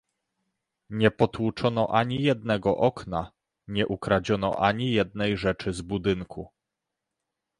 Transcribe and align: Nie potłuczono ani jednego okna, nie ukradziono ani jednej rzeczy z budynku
Nie 0.89 1.11
potłuczono 1.11 1.87
ani 1.89 2.23
jednego 2.23 2.77
okna, 2.77 3.31
nie 3.67 3.87
ukradziono 3.87 4.55
ani 4.59 4.91
jednej 4.91 5.37
rzeczy 5.37 5.73
z 5.73 5.81
budynku 5.81 6.49